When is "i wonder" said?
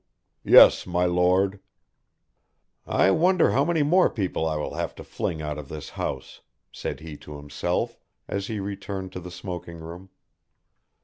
2.87-3.51